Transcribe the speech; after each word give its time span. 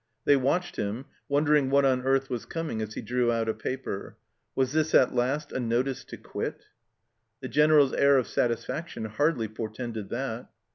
They 0.25 0.35
watched 0.35 0.77
him, 0.77 1.05
wondering 1.29 1.69
what 1.69 1.85
on 1.85 2.01
earth 2.01 2.27
was 2.27 2.47
coming 2.47 2.81
as 2.81 2.95
he 2.95 3.03
drew 3.03 3.31
out 3.31 3.47
a 3.47 3.53
paper; 3.53 4.17
was 4.55 4.71
this 4.73 4.95
at 4.95 5.13
last 5.13 5.51
a" 5.51 5.59
notice 5.79 6.03
to 6.05 6.17
quit"? 6.17 6.65
The 7.41 7.47
General's 7.47 7.93
air 7.93 8.17
of 8.17 8.25
satisfaction 8.25 9.05
hardly 9.05 9.47
portended 9.47 10.09
that. 10.09 10.49